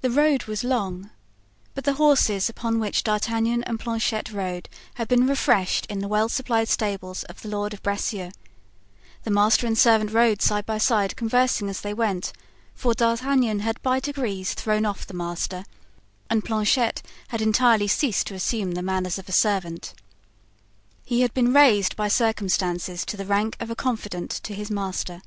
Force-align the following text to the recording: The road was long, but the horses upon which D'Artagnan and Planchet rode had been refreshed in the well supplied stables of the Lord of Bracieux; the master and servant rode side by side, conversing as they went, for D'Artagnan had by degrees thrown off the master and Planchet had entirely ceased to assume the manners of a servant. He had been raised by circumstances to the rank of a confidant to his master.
The 0.00 0.10
road 0.10 0.46
was 0.46 0.64
long, 0.64 1.10
but 1.76 1.84
the 1.84 1.92
horses 2.02 2.48
upon 2.48 2.80
which 2.80 3.04
D'Artagnan 3.04 3.62
and 3.62 3.78
Planchet 3.78 4.32
rode 4.32 4.68
had 4.94 5.06
been 5.06 5.28
refreshed 5.28 5.86
in 5.86 6.00
the 6.00 6.08
well 6.08 6.28
supplied 6.28 6.66
stables 6.68 7.22
of 7.22 7.40
the 7.40 7.48
Lord 7.48 7.72
of 7.72 7.80
Bracieux; 7.80 8.32
the 9.22 9.30
master 9.30 9.68
and 9.68 9.78
servant 9.78 10.10
rode 10.10 10.42
side 10.42 10.66
by 10.66 10.78
side, 10.78 11.14
conversing 11.14 11.68
as 11.70 11.80
they 11.82 11.94
went, 11.94 12.32
for 12.74 12.92
D'Artagnan 12.92 13.60
had 13.60 13.80
by 13.82 14.00
degrees 14.00 14.52
thrown 14.52 14.84
off 14.84 15.06
the 15.06 15.14
master 15.14 15.64
and 16.28 16.44
Planchet 16.44 17.00
had 17.28 17.40
entirely 17.40 17.86
ceased 17.86 18.26
to 18.26 18.34
assume 18.34 18.72
the 18.72 18.82
manners 18.82 19.16
of 19.16 19.28
a 19.28 19.32
servant. 19.32 19.94
He 21.04 21.20
had 21.20 21.32
been 21.32 21.54
raised 21.54 21.94
by 21.94 22.08
circumstances 22.08 23.04
to 23.06 23.16
the 23.16 23.24
rank 23.26 23.56
of 23.60 23.70
a 23.70 23.76
confidant 23.76 24.30
to 24.42 24.54
his 24.56 24.72
master. 24.72 25.22